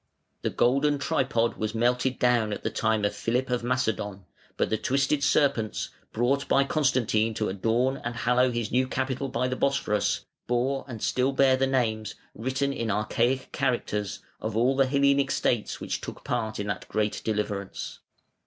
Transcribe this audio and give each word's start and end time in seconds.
The 0.41 0.49
golden 0.49 0.97
tripod 0.97 1.57
was 1.57 1.75
melted 1.75 2.17
down 2.17 2.51
at 2.53 2.63
the 2.63 2.71
time 2.71 3.05
of 3.05 3.13
Philip 3.13 3.51
of 3.51 3.63
Macedon, 3.63 4.25
but 4.57 4.71
the 4.71 4.77
twisted 4.79 5.23
serpents, 5.23 5.89
brought 6.11 6.47
by 6.47 6.63
Constantine 6.63 7.35
to 7.35 7.49
adorn 7.49 7.97
and 7.97 8.15
hallow 8.15 8.49
his 8.49 8.71
new 8.71 8.87
capital 8.87 9.29
by 9.29 9.47
the 9.47 9.55
Bosphorus, 9.55 10.25
bore 10.47 10.85
and 10.87 11.03
still 11.03 11.33
bear 11.33 11.55
the 11.55 11.67
names, 11.67 12.15
written 12.33 12.73
in 12.73 12.89
archaic 12.89 13.51
characters, 13.51 14.23
of 14.41 14.57
all 14.57 14.75
the 14.75 14.87
Hellenic 14.87 15.29
states 15.29 15.79
which 15.79 16.01
took 16.01 16.23
part 16.23 16.59
in 16.59 16.65
that 16.65 16.89
great 16.89 17.21
deliverance. 17.23 17.99